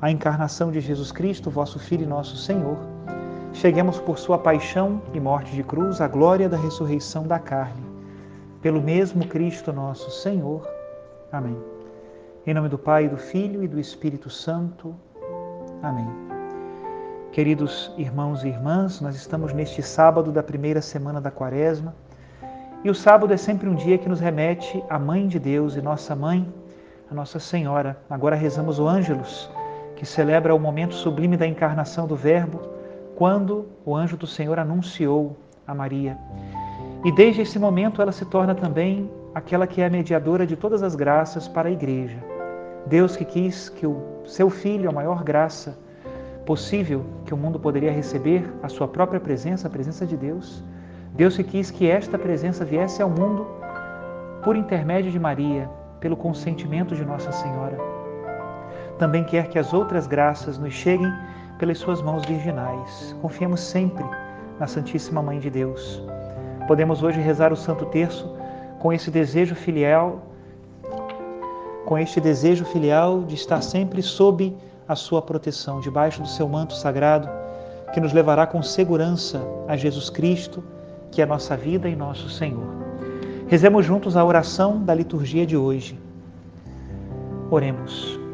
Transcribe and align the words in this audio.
a 0.00 0.10
encarnação 0.10 0.70
de 0.70 0.80
Jesus 0.80 1.10
Cristo, 1.10 1.50
vosso 1.50 1.78
Filho 1.78 2.04
e 2.04 2.06
nosso 2.06 2.36
Senhor, 2.36 2.76
cheguemos 3.52 3.98
por 3.98 4.18
sua 4.18 4.38
paixão 4.38 5.00
e 5.14 5.20
morte 5.20 5.52
de 5.52 5.62
cruz 5.62 6.00
à 6.00 6.08
glória 6.08 6.48
da 6.48 6.56
ressurreição 6.56 7.26
da 7.26 7.38
carne. 7.38 7.82
Pelo 8.60 8.80
mesmo 8.80 9.26
Cristo 9.26 9.72
nosso 9.72 10.10
Senhor. 10.10 10.68
Amém. 11.32 11.56
Em 12.46 12.52
nome 12.52 12.68
do 12.68 12.78
Pai, 12.78 13.08
do 13.08 13.16
Filho 13.16 13.62
e 13.64 13.68
do 13.68 13.80
Espírito 13.80 14.28
Santo. 14.28 14.94
Amém. 15.82 16.08
Queridos 17.32 17.92
irmãos 17.96 18.44
e 18.44 18.48
irmãs, 18.48 19.00
nós 19.00 19.16
estamos 19.16 19.52
neste 19.52 19.82
sábado 19.82 20.30
da 20.30 20.42
primeira 20.42 20.82
semana 20.82 21.20
da 21.20 21.30
Quaresma. 21.30 21.94
E 22.84 22.90
o 22.90 22.94
sábado 22.94 23.32
é 23.32 23.36
sempre 23.36 23.68
um 23.68 23.74
dia 23.74 23.98
que 23.98 24.08
nos 24.08 24.20
remete 24.20 24.82
à 24.88 24.98
Mãe 24.98 25.26
de 25.26 25.38
Deus 25.38 25.74
e 25.74 25.82
nossa 25.82 26.14
mãe, 26.14 26.52
a 27.10 27.14
Nossa 27.14 27.38
Senhora. 27.38 27.98
Agora 28.08 28.36
rezamos 28.36 28.78
o 28.78 28.86
Ângelus 28.86 29.50
que 29.96 30.04
celebra 30.04 30.54
o 30.54 30.60
momento 30.60 30.94
sublime 30.94 31.36
da 31.36 31.46
encarnação 31.46 32.06
do 32.06 32.14
Verbo, 32.14 32.60
quando 33.16 33.66
o 33.84 33.96
anjo 33.96 34.16
do 34.16 34.26
Senhor 34.26 34.58
anunciou 34.58 35.36
a 35.66 35.74
Maria. 35.74 36.18
E 37.02 37.10
desde 37.10 37.42
esse 37.42 37.58
momento 37.58 38.02
ela 38.02 38.12
se 38.12 38.26
torna 38.26 38.54
também 38.54 39.10
aquela 39.34 39.66
que 39.66 39.80
é 39.80 39.86
a 39.86 39.90
mediadora 39.90 40.46
de 40.46 40.54
todas 40.54 40.82
as 40.82 40.94
graças 40.94 41.48
para 41.48 41.68
a 41.68 41.72
igreja. 41.72 42.18
Deus 42.86 43.16
que 43.16 43.24
quis 43.24 43.70
que 43.70 43.86
o 43.86 44.22
seu 44.26 44.50
filho, 44.50 44.88
a 44.88 44.92
maior 44.92 45.24
graça 45.24 45.76
possível 46.44 47.04
que 47.24 47.34
o 47.34 47.36
mundo 47.36 47.58
poderia 47.58 47.90
receber, 47.90 48.48
a 48.62 48.68
sua 48.68 48.86
própria 48.86 49.18
presença, 49.18 49.66
a 49.66 49.70
presença 49.70 50.06
de 50.06 50.16
Deus. 50.16 50.62
Deus 51.14 51.36
que 51.36 51.42
quis 51.42 51.70
que 51.70 51.90
esta 51.90 52.18
presença 52.18 52.64
viesse 52.64 53.02
ao 53.02 53.08
mundo 53.08 53.46
por 54.44 54.54
intermédio 54.54 55.10
de 55.10 55.18
Maria, 55.18 55.68
pelo 55.98 56.16
consentimento 56.16 56.94
de 56.94 57.04
Nossa 57.04 57.32
Senhora 57.32 58.05
também 58.98 59.24
quer 59.24 59.48
que 59.48 59.58
as 59.58 59.72
outras 59.72 60.06
graças 60.06 60.58
nos 60.58 60.72
cheguem 60.72 61.12
pelas 61.58 61.78
suas 61.78 62.02
mãos 62.02 62.24
virginais. 62.24 63.14
Confiemos 63.20 63.60
sempre 63.60 64.04
na 64.58 64.66
Santíssima 64.66 65.22
Mãe 65.22 65.38
de 65.38 65.50
Deus. 65.50 66.02
Podemos 66.66 67.02
hoje 67.02 67.20
rezar 67.20 67.52
o 67.52 67.56
Santo 67.56 67.86
Terço 67.86 68.34
com 68.78 68.92
esse 68.92 69.10
desejo 69.10 69.54
filial, 69.54 70.22
com 71.84 71.98
este 71.98 72.20
desejo 72.20 72.64
filial 72.64 73.22
de 73.22 73.34
estar 73.34 73.62
sempre 73.62 74.02
sob 74.02 74.56
a 74.88 74.94
sua 74.94 75.22
proteção, 75.22 75.80
debaixo 75.80 76.22
do 76.22 76.28
seu 76.28 76.48
manto 76.48 76.74
sagrado, 76.74 77.28
que 77.92 78.00
nos 78.00 78.12
levará 78.12 78.46
com 78.46 78.62
segurança 78.62 79.40
a 79.68 79.76
Jesus 79.76 80.10
Cristo, 80.10 80.62
que 81.10 81.22
é 81.22 81.26
nossa 81.26 81.56
vida 81.56 81.88
e 81.88 81.96
nosso 81.96 82.28
Senhor. 82.28 82.74
Rezemos 83.46 83.86
juntos 83.86 84.16
a 84.16 84.24
oração 84.24 84.82
da 84.82 84.94
liturgia 84.94 85.46
de 85.46 85.56
hoje. 85.56 85.98
Oremos. 87.50 88.25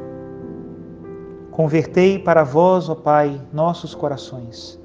Convertei 1.53 2.19
para 2.19 2.45
vós, 2.45 2.89
ó 2.89 2.95
Pai, 2.95 3.39
nossos 3.53 3.95
corações, 3.95 4.81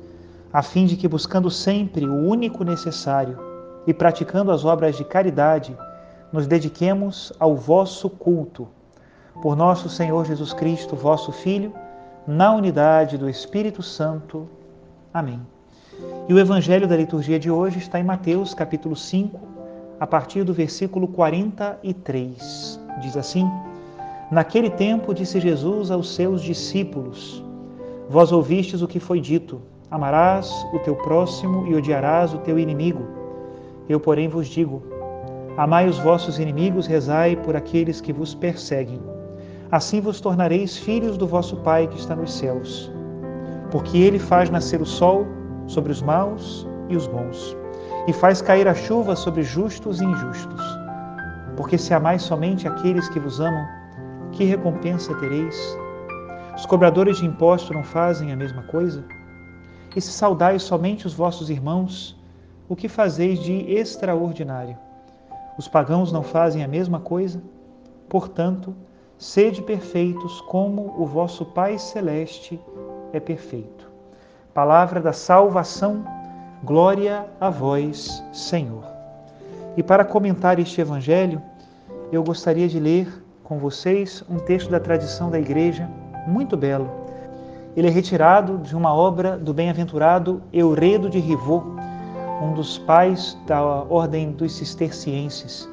a 0.51 0.61
fim 0.61 0.85
de 0.85 0.97
que, 0.97 1.07
buscando 1.07 1.49
sempre 1.49 2.05
o 2.05 2.13
único 2.13 2.61
necessário 2.65 3.39
e 3.87 3.93
praticando 3.93 4.51
as 4.51 4.65
obras 4.65 4.97
de 4.97 5.05
caridade, 5.05 5.73
nos 6.29 6.45
dediquemos 6.45 7.31
ao 7.39 7.55
vosso 7.55 8.09
culto. 8.09 8.67
Por 9.41 9.55
nosso 9.55 9.87
Senhor 9.87 10.25
Jesus 10.25 10.51
Cristo, 10.51 10.93
vosso 10.93 11.31
Filho, 11.31 11.71
na 12.27 12.53
unidade 12.53 13.17
do 13.17 13.29
Espírito 13.29 13.81
Santo. 13.81 14.45
Amém. 15.13 15.39
E 16.27 16.33
o 16.33 16.37
evangelho 16.37 16.85
da 16.85 16.97
liturgia 16.97 17.39
de 17.39 17.49
hoje 17.49 17.77
está 17.79 17.97
em 17.97 18.03
Mateus, 18.03 18.53
capítulo 18.53 18.93
5, 18.93 19.39
a 20.01 20.05
partir 20.05 20.43
do 20.43 20.53
versículo 20.53 21.07
43. 21.07 22.77
Diz 22.99 23.15
assim: 23.15 23.49
Naquele 24.29 24.69
tempo 24.69 25.13
disse 25.13 25.39
Jesus 25.39 25.89
aos 25.89 26.13
seus 26.13 26.41
discípulos: 26.41 27.41
Vós 28.09 28.33
ouvistes 28.33 28.81
o 28.81 28.87
que 28.87 28.99
foi 28.99 29.21
dito: 29.21 29.61
Amarás 29.89 30.51
o 30.73 30.79
teu 30.79 30.95
próximo 30.95 31.65
e 31.67 31.75
odiarás 31.75 32.33
o 32.33 32.39
teu 32.39 32.59
inimigo. 32.59 33.05
Eu, 33.87 34.01
porém, 34.01 34.27
vos 34.27 34.47
digo: 34.47 34.83
Amai 35.55 35.87
os 35.87 35.97
vossos 35.97 36.39
inimigos, 36.39 36.87
rezai 36.87 37.37
por 37.37 37.55
aqueles 37.55 38.01
que 38.01 38.11
vos 38.11 38.35
perseguem. 38.35 38.99
Assim 39.71 40.01
vos 40.01 40.19
tornareis 40.19 40.77
filhos 40.77 41.17
do 41.17 41.25
vosso 41.25 41.55
Pai 41.57 41.87
que 41.87 41.97
está 41.97 42.13
nos 42.13 42.33
céus. 42.33 42.91
Porque 43.71 43.97
ele 43.97 44.19
faz 44.19 44.49
nascer 44.49 44.81
o 44.81 44.85
sol 44.85 45.25
sobre 45.67 45.91
os 45.91 46.01
maus 46.01 46.67
e 46.89 46.97
os 46.97 47.07
bons, 47.07 47.55
e 48.07 48.13
faz 48.13 48.41
cair 48.41 48.67
a 48.67 48.73
chuva 48.73 49.15
sobre 49.15 49.43
justos 49.43 50.01
e 50.01 50.05
injustos. 50.05 50.61
Porque 51.55 51.77
se 51.77 51.93
amais 51.93 52.23
somente 52.23 52.67
aqueles 52.67 53.09
que 53.09 53.19
vos 53.19 53.39
amam, 53.39 53.76
que 54.31 54.43
recompensa 54.43 55.15
tereis? 55.15 55.77
Os 56.55 56.65
cobradores 56.65 57.17
de 57.17 57.25
imposto 57.25 57.73
não 57.73 57.83
fazem 57.83 58.31
a 58.31 58.35
mesma 58.35 58.63
coisa? 58.63 59.05
E 59.95 60.01
se 60.01 60.11
saudais 60.11 60.63
somente 60.63 61.07
os 61.07 61.13
vossos 61.13 61.49
irmãos, 61.49 62.15
o 62.69 62.75
que 62.75 62.87
fazeis 62.87 63.39
de 63.39 63.53
extraordinário? 63.71 64.77
Os 65.57 65.67
pagãos 65.67 66.11
não 66.11 66.21
fazem 66.21 66.63
a 66.63 66.67
mesma 66.67 66.99
coisa? 66.99 67.41
Portanto, 68.09 68.75
sede 69.17 69.61
perfeitos 69.61 70.41
como 70.41 70.93
o 70.97 71.05
vosso 71.05 71.45
Pai 71.45 71.79
Celeste 71.79 72.59
é 73.11 73.19
perfeito. 73.19 73.89
Palavra 74.53 75.01
da 75.01 75.13
salvação, 75.13 76.05
glória 76.63 77.25
a 77.39 77.49
vós, 77.49 78.23
Senhor. 78.31 78.83
E 79.75 79.83
para 79.83 80.03
comentar 80.03 80.59
este 80.59 80.81
evangelho, 80.81 81.41
eu 82.11 82.23
gostaria 82.23 82.67
de 82.67 82.79
ler 82.79 83.26
com 83.47 83.59
vocês 83.59 84.21
um 84.29 84.39
texto 84.39 84.69
da 84.69 84.77
tradição 84.77 85.31
da 85.31 85.39
igreja 85.39 85.89
muito 86.27 86.57
belo. 86.57 86.91
Ele 87.77 87.87
é 87.87 87.89
retirado 87.89 88.57
de 88.57 88.75
uma 88.75 88.93
obra 88.93 89.37
do 89.37 89.53
bem-aventurado 89.53 90.41
Euredo 90.51 91.09
de 91.09 91.17
Rivaux, 91.17 91.65
um 92.43 92.53
dos 92.53 92.77
pais 92.77 93.37
da 93.47 93.63
ordem 93.63 94.31
dos 94.31 94.51
cistercienses. 94.51 95.65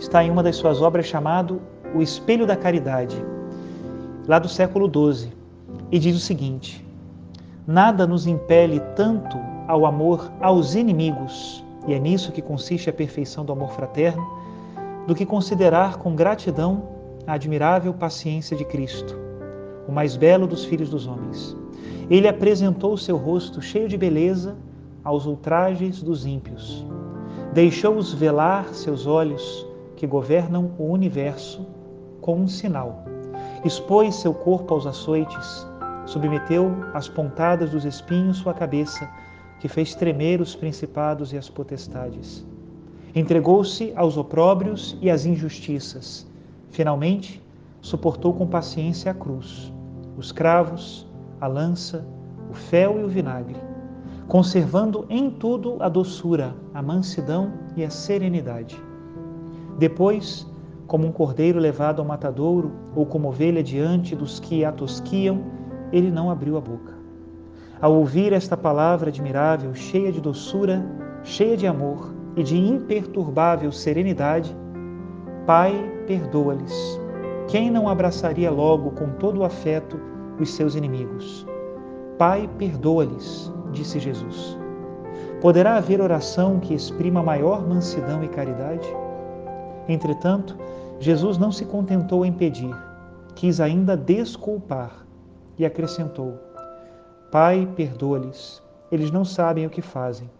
Está 0.00 0.24
em 0.24 0.32
uma 0.32 0.42
das 0.42 0.56
suas 0.56 0.82
obras 0.82 1.06
chamado 1.06 1.62
O 1.94 2.02
Espelho 2.02 2.44
da 2.44 2.56
Caridade, 2.56 3.24
lá 4.26 4.40
do 4.40 4.48
século 4.48 4.90
XII, 4.90 5.32
e 5.92 6.00
diz 6.00 6.16
o 6.16 6.20
seguinte: 6.20 6.84
Nada 7.64 8.04
nos 8.04 8.26
impele 8.26 8.80
tanto 8.96 9.38
ao 9.68 9.86
amor 9.86 10.28
aos 10.40 10.74
inimigos, 10.74 11.64
e 11.86 11.94
é 11.94 12.00
nisso 12.00 12.32
que 12.32 12.42
consiste 12.42 12.90
a 12.90 12.92
perfeição 12.92 13.44
do 13.44 13.52
amor 13.52 13.70
fraterno, 13.70 14.26
do 15.06 15.14
que 15.14 15.24
considerar 15.24 15.98
com 15.98 16.16
gratidão 16.16 16.91
a 17.26 17.34
admirável 17.34 17.94
paciência 17.94 18.56
de 18.56 18.64
Cristo, 18.64 19.18
o 19.88 19.92
mais 19.92 20.16
belo 20.16 20.46
dos 20.46 20.64
filhos 20.64 20.90
dos 20.90 21.06
homens. 21.06 21.56
Ele 22.10 22.28
apresentou 22.28 22.96
seu 22.96 23.16
rosto 23.16 23.62
cheio 23.62 23.88
de 23.88 23.96
beleza 23.96 24.56
aos 25.04 25.26
ultrajes 25.26 26.02
dos 26.02 26.26
ímpios. 26.26 26.84
Deixou-os 27.52 28.12
velar 28.12 28.74
seus 28.74 29.06
olhos, 29.06 29.66
que 29.96 30.06
governam 30.06 30.72
o 30.78 30.84
universo, 30.84 31.66
com 32.20 32.36
um 32.36 32.48
sinal. 32.48 33.04
Expôs 33.64 34.16
seu 34.16 34.34
corpo 34.34 34.74
aos 34.74 34.86
açoites, 34.86 35.66
submeteu 36.06 36.72
às 36.92 37.08
pontadas 37.08 37.70
dos 37.70 37.84
espinhos 37.84 38.38
sua 38.38 38.52
cabeça, 38.52 39.08
que 39.60 39.68
fez 39.68 39.94
tremer 39.94 40.40
os 40.40 40.56
principados 40.56 41.32
e 41.32 41.38
as 41.38 41.48
potestades. 41.48 42.44
Entregou-se 43.14 43.92
aos 43.94 44.16
opróbrios 44.16 44.96
e 45.00 45.08
às 45.08 45.24
injustiças. 45.24 46.26
Finalmente, 46.72 47.42
suportou 47.82 48.32
com 48.32 48.46
paciência 48.46 49.12
a 49.12 49.14
cruz, 49.14 49.70
os 50.16 50.32
cravos, 50.32 51.06
a 51.38 51.46
lança, 51.46 52.04
o 52.50 52.54
fel 52.54 52.98
e 52.98 53.04
o 53.04 53.08
vinagre, 53.08 53.56
conservando 54.26 55.04
em 55.10 55.30
tudo 55.30 55.76
a 55.80 55.88
doçura, 55.88 56.54
a 56.72 56.80
mansidão 56.80 57.52
e 57.76 57.84
a 57.84 57.90
serenidade. 57.90 58.82
Depois, 59.78 60.46
como 60.86 61.06
um 61.06 61.12
cordeiro 61.12 61.58
levado 61.58 62.00
ao 62.00 62.08
matadouro 62.08 62.72
ou 62.96 63.04
como 63.04 63.28
ovelha 63.28 63.62
diante 63.62 64.16
dos 64.16 64.40
que 64.40 64.64
a 64.64 64.72
tosquiam, 64.72 65.44
ele 65.92 66.10
não 66.10 66.30
abriu 66.30 66.56
a 66.56 66.60
boca. 66.60 66.94
Ao 67.82 67.92
ouvir 67.92 68.32
esta 68.32 68.56
palavra 68.56 69.10
admirável, 69.10 69.74
cheia 69.74 70.10
de 70.10 70.22
doçura, 70.22 70.82
cheia 71.22 71.54
de 71.54 71.66
amor 71.66 72.14
e 72.34 72.42
de 72.42 72.56
imperturbável 72.56 73.70
serenidade, 73.70 74.56
Pai, 75.46 75.72
perdoa-lhes. 76.06 77.00
Quem 77.48 77.70
não 77.70 77.88
abraçaria 77.88 78.50
logo 78.50 78.92
com 78.92 79.10
todo 79.10 79.40
o 79.40 79.44
afeto 79.44 80.00
os 80.38 80.50
seus 80.50 80.74
inimigos. 80.74 81.46
Pai, 82.16 82.48
perdoa-lhes, 82.58 83.52
disse 83.72 83.98
Jesus. 83.98 84.56
Poderá 85.40 85.76
haver 85.76 86.00
oração 86.00 86.60
que 86.60 86.72
exprima 86.72 87.22
maior 87.22 87.66
mansidão 87.66 88.22
e 88.22 88.28
caridade? 88.28 88.86
Entretanto, 89.88 90.56
Jesus 91.00 91.36
não 91.36 91.50
se 91.50 91.64
contentou 91.64 92.24
em 92.24 92.32
pedir, 92.32 92.72
quis 93.34 93.60
ainda 93.60 93.96
desculpar 93.96 95.04
e 95.58 95.66
acrescentou: 95.66 96.38
Pai, 97.32 97.68
perdoa-lhes, 97.74 98.62
eles 98.92 99.10
não 99.10 99.24
sabem 99.24 99.66
o 99.66 99.70
que 99.70 99.82
fazem. 99.82 100.30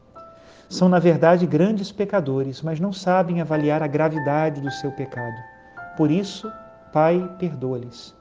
São, 0.73 0.89
na 0.89 0.99
verdade, 0.99 1.47
grandes 1.47 1.93
pecadores, 1.93 2.63
mas 2.63 2.81
não 2.81 2.95
sabem 2.95 3.43
avaliar 3.43 3.83
a 3.83 3.87
gravidade 3.87 4.59
do 4.59 4.71
seu 4.71 4.91
pecado. 4.91 5.37
Por 5.99 6.11
isso, 6.11 6.51
Pai, 6.91 7.31
perdoa-lhes. 7.39 8.15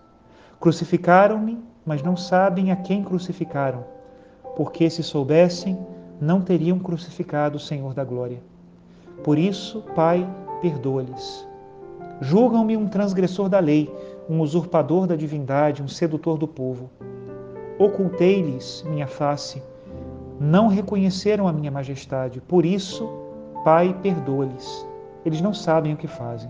Crucificaram-me, 0.60 1.64
mas 1.86 2.04
não 2.04 2.18
sabem 2.18 2.70
a 2.70 2.76
quem 2.76 3.06
crucificaram, 3.06 3.86
porque 4.54 4.90
se 4.90 5.02
soubessem, 5.02 5.80
não 6.20 6.42
teriam 6.42 6.78
crucificado 6.78 7.56
o 7.56 7.60
Senhor 7.60 7.94
da 7.94 8.04
glória. 8.04 8.44
Por 9.24 9.40
isso, 9.40 9.82
Pai, 9.96 10.30
perdoa-lhes. 10.62 11.48
Julgam-me 12.20 12.76
um 12.76 12.90
transgressor 12.90 13.48
da 13.48 13.60
lei, 13.60 13.90
um 14.30 14.42
usurpador 14.42 15.08
da 15.08 15.16
divindade, 15.16 15.82
um 15.82 15.88
sedutor 15.88 16.38
do 16.38 16.50
povo. 16.50 16.90
Ocultei-lhes 17.80 18.84
minha 18.90 19.08
face, 19.08 19.64
não 20.42 20.68
reconheceram 20.68 21.48
a 21.48 21.54
minha 21.54 21.70
majestade. 21.70 22.42
Por 22.42 22.66
isso, 22.66 23.08
Pai, 23.64 23.96
perdoa-lhes. 24.02 24.88
Eles 25.24 25.40
não 25.40 25.54
sabem 25.54 25.94
o 25.94 25.98
que 25.98 26.08
fazem. 26.08 26.50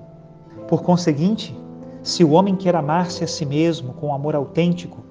Por 0.70 0.82
conseguinte, 0.82 1.54
se 2.02 2.24
o 2.24 2.32
homem 2.32 2.56
quer 2.56 2.74
amar-se 2.74 3.22
a 3.22 3.28
si 3.28 3.46
mesmo 3.46 3.92
com 3.92 4.14
amor 4.14 4.34
autêntico, 4.34 5.02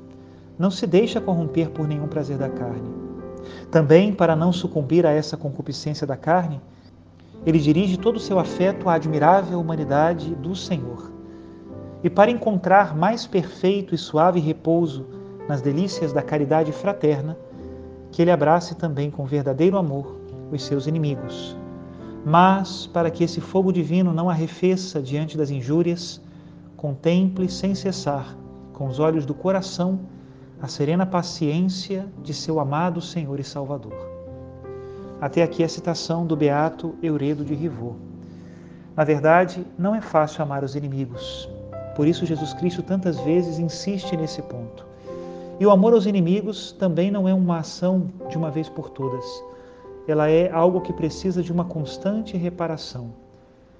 não 0.58 0.70
se 0.70 0.86
deixa 0.86 1.20
corromper 1.20 1.68
por 1.68 1.86
nenhum 1.86 2.06
prazer 2.06 2.38
da 2.38 2.48
carne. 2.48 2.88
Também, 3.70 4.14
para 4.14 4.34
não 4.34 4.50
sucumbir 4.50 5.04
a 5.04 5.10
essa 5.10 5.36
concupiscência 5.36 6.06
da 6.06 6.16
carne, 6.16 6.58
ele 7.44 7.58
dirige 7.58 7.98
todo 7.98 8.16
o 8.16 8.20
seu 8.20 8.38
afeto 8.38 8.88
à 8.88 8.94
admirável 8.94 9.60
humanidade 9.60 10.34
do 10.36 10.56
Senhor. 10.56 11.10
E 12.02 12.08
para 12.08 12.30
encontrar 12.30 12.96
mais 12.96 13.26
perfeito 13.26 13.94
e 13.94 13.98
suave 13.98 14.40
repouso 14.40 15.04
nas 15.46 15.60
delícias 15.60 16.14
da 16.14 16.22
caridade 16.22 16.72
fraterna, 16.72 17.36
que 18.10 18.22
ele 18.22 18.30
abrace 18.30 18.74
também 18.74 19.10
com 19.10 19.24
verdadeiro 19.24 19.76
amor 19.76 20.16
os 20.50 20.64
seus 20.64 20.86
inimigos. 20.86 21.56
Mas, 22.24 22.86
para 22.86 23.10
que 23.10 23.24
esse 23.24 23.40
fogo 23.40 23.72
divino 23.72 24.12
não 24.12 24.28
arrefeça 24.28 25.00
diante 25.00 25.38
das 25.38 25.50
injúrias, 25.50 26.20
contemple 26.76 27.48
sem 27.48 27.74
cessar, 27.74 28.36
com 28.72 28.86
os 28.86 28.98
olhos 28.98 29.24
do 29.24 29.34
coração, 29.34 30.00
a 30.60 30.68
serena 30.68 31.06
paciência 31.06 32.06
de 32.22 32.34
seu 32.34 32.60
amado 32.60 33.00
Senhor 33.00 33.40
e 33.40 33.44
Salvador. 33.44 33.94
Até 35.20 35.42
aqui 35.42 35.62
a 35.64 35.68
citação 35.68 36.26
do 36.26 36.36
beato 36.36 36.94
Euredo 37.02 37.44
de 37.44 37.54
Rivaux. 37.54 37.96
Na 38.96 39.04
verdade, 39.04 39.66
não 39.78 39.94
é 39.94 40.00
fácil 40.00 40.42
amar 40.42 40.64
os 40.64 40.74
inimigos. 40.74 41.48
Por 41.94 42.06
isso 42.06 42.26
Jesus 42.26 42.52
Cristo 42.54 42.82
tantas 42.82 43.18
vezes 43.20 43.58
insiste 43.58 44.16
nesse 44.16 44.42
ponto. 44.42 44.89
E 45.60 45.66
o 45.66 45.70
amor 45.70 45.92
aos 45.92 46.06
inimigos 46.06 46.72
também 46.72 47.10
não 47.10 47.28
é 47.28 47.34
uma 47.34 47.58
ação 47.58 48.10
de 48.28 48.36
uma 48.36 48.50
vez 48.50 48.68
por 48.68 48.90
todas. 48.90 49.24
Ela 50.08 50.28
é 50.28 50.50
algo 50.50 50.80
que 50.80 50.92
precisa 50.92 51.42
de 51.42 51.52
uma 51.52 51.64
constante 51.64 52.36
reparação, 52.36 53.12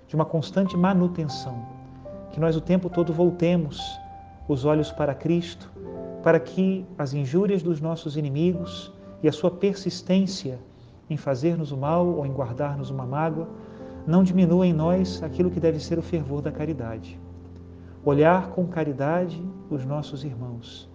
de 0.07 0.15
uma 0.15 0.25
constante 0.25 0.77
manutenção 0.77 1.81
que 2.31 2.39
nós 2.39 2.57
o 2.57 2.61
tempo 2.61 2.89
todo 2.89 3.13
voltemos 3.13 3.99
os 4.49 4.65
olhos 4.65 4.91
para 4.93 5.15
Cristo, 5.15 5.71
para 6.23 6.39
que 6.39 6.85
as 6.99 7.13
injúrias 7.13 7.63
dos 7.63 7.81
nossos 7.81 8.17
inimigos 8.17 8.93
e 9.23 9.29
a 9.29 9.33
sua 9.33 9.51
persistência 9.51 10.59
em 11.09 11.17
fazer-nos 11.17 11.73
o 11.73 11.77
mal 11.77 12.07
ou 12.07 12.27
em 12.27 12.33
guardar-nos 12.33 12.91
uma 12.91 13.05
mágoa 13.05 13.49
não 14.07 14.23
diminua 14.23 14.67
em 14.67 14.73
nós 14.73 15.23
aquilo 15.23 15.51
que 15.51 15.61
deve 15.61 15.81
ser 15.81 15.99
o 15.99 16.03
fervor 16.03 16.41
da 16.41 16.53
caridade. 16.53 17.19
Olhar 18.05 18.51
com 18.51 18.67
caridade 18.67 19.43
os 19.71 19.85
nossos 19.85 20.25
irmãos, 20.25 20.90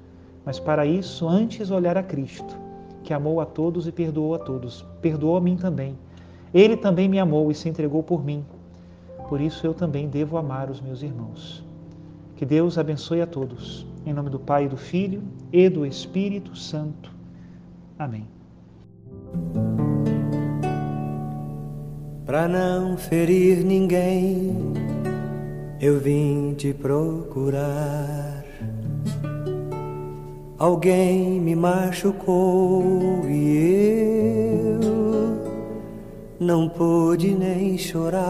mas 0.45 0.59
para 0.59 0.85
isso 0.85 1.27
antes 1.27 1.71
olhar 1.71 1.97
a 1.97 2.03
Cristo, 2.03 2.55
que 3.03 3.13
amou 3.13 3.41
a 3.41 3.45
todos 3.45 3.87
e 3.87 3.91
perdoou 3.91 4.35
a 4.35 4.39
todos. 4.39 4.85
Perdoou 5.01 5.37
a 5.37 5.41
mim 5.41 5.57
também. 5.57 5.97
Ele 6.53 6.77
também 6.77 7.09
me 7.09 7.19
amou 7.19 7.51
e 7.51 7.55
se 7.55 7.67
entregou 7.67 8.03
por 8.03 8.23
mim, 8.23 8.45
por 9.27 9.41
isso 9.41 9.65
eu 9.65 9.73
também 9.73 10.07
devo 10.07 10.37
amar 10.37 10.69
os 10.69 10.79
meus 10.79 11.01
irmãos. 11.01 11.63
Que 12.35 12.45
Deus 12.45 12.77
abençoe 12.77 13.21
a 13.21 13.27
todos. 13.27 13.85
Em 14.05 14.13
nome 14.13 14.29
do 14.29 14.39
Pai, 14.39 14.67
do 14.67 14.77
Filho 14.77 15.23
e 15.51 15.67
do 15.67 15.85
Espírito 15.85 16.55
Santo. 16.55 17.11
Amém. 17.97 18.27
Para 22.25 22.47
não 22.47 22.97
ferir 22.97 23.63
ninguém, 23.63 24.73
eu 25.79 25.99
vim 25.99 26.53
te 26.53 26.73
procurar. 26.73 28.44
Alguém 30.57 31.41
me 31.41 31.53
machucou 31.53 33.25
e 33.27 34.79
eu 34.79 35.05
não 36.39 36.69
pude 36.69 37.35
nem 37.35 37.77
chorar. 37.77 38.25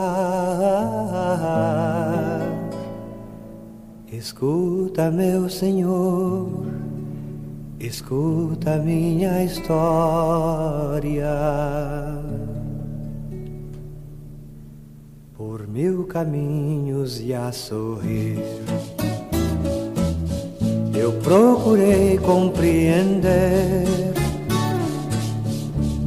Escuta, 4.12 5.12
meu 5.12 5.48
Senhor, 5.48 6.66
escuta 7.80 8.78
minha 8.78 9.44
história. 9.44 11.30
Por 15.38 15.68
mil 15.68 16.06
caminhos 16.06 17.22
e 17.22 17.36
a 17.36 17.52
sorrir, 17.52 18.40
eu 21.06 21.14
procurei 21.22 22.18
compreender. 22.18 23.86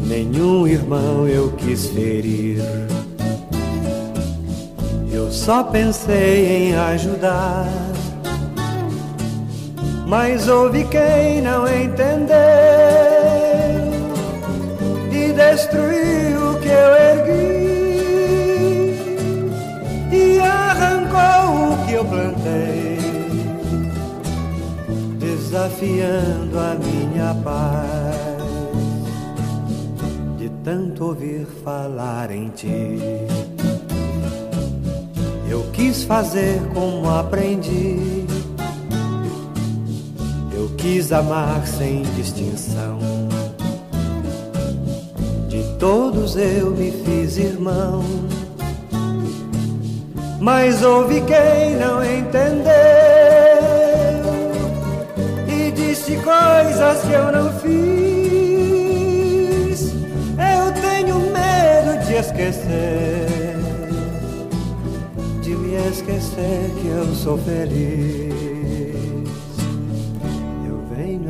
Nenhum 0.05 0.67
irmão 0.67 1.29
eu 1.29 1.53
quis 1.53 1.87
ferir. 1.87 2.61
Eu 5.13 5.31
só 5.31 5.63
pensei 5.63 6.71
em 6.71 6.75
ajudar, 6.75 7.69
mas 10.05 10.49
houve 10.49 10.83
quem 10.87 11.43
não 11.43 11.65
entendeu. 11.69 12.37
E 15.13 15.33
destruiu 15.33 16.08
desafiando 25.79 26.59
a 26.59 26.75
minha 26.75 27.35
paz 27.45 28.29
tanto 30.69 31.05
ouvir 31.07 31.47
falar 31.65 32.31
em 32.31 32.51
ti. 32.51 32.99
Eu 35.49 35.63
quis 35.73 36.05
fazer 36.05 36.61
como 36.75 37.09
aprendi. 37.09 38.27
Eu 40.53 40.69
quis 40.77 41.11
amar 41.11 41.67
sem 41.67 42.03
distinção. 42.17 42.99
De 45.49 45.63
todos 45.79 46.37
eu 46.37 46.73
me 46.73 46.91
fiz 46.91 47.39
irmão, 47.39 48.05
mas 50.39 50.83
houve 50.83 51.23
quem 51.23 51.77
não 51.77 52.05
entendeu 52.05 53.08
disse 56.09 56.17
coisas 56.23 57.03
que 57.03 57.13
eu 57.13 57.31
não 57.33 57.53
fiz. 57.61 58.89
Eu 60.39 60.73
tenho 60.81 61.21
medo 61.21 61.99
de 62.07 62.15
esquecer, 62.15 63.27
de 65.43 65.51
me 65.51 65.75
esquecer 65.91 66.71
que 66.81 66.89
eu 66.89 67.15
sou 67.15 67.37
feliz 67.39 68.29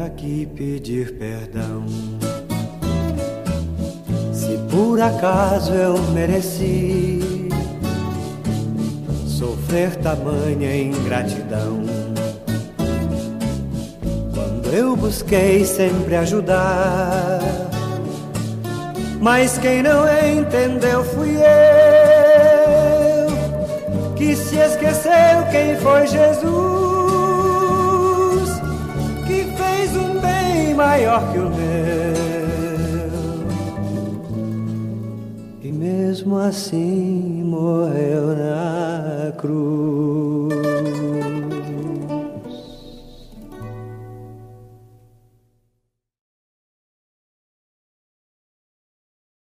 aqui 0.07 0.47
pedir 0.55 1.19
perdão. 1.19 1.85
Se 4.33 4.57
por 4.71 5.01
acaso 5.01 5.73
eu 5.73 5.99
mereci 6.13 7.49
sofrer 9.27 9.97
tamanha 9.97 10.77
ingratidão, 10.81 11.83
eu 14.73 14.97
busquei 14.97 15.65
sempre 15.65 16.17
ajudar, 16.17 17.41
mas 19.21 19.59
quem 19.59 19.83
não 19.83 20.05
entendeu 20.07 21.05
fui 21.05 21.37
eu 21.37 23.29
que 24.17 24.35
se 24.35 24.57
esqueceu 24.57 25.47
quem 25.51 25.77
foi 25.77 26.07
Jesus 26.07 26.69
maior 30.79 31.33
que 31.33 31.39
o 31.39 31.51
meu. 31.51 32.19
E 35.61 35.73
mesmo 35.73 36.39
assim 36.39 37.43
morreu 37.45 38.29
na 38.37 39.33
cruz. 39.33 39.88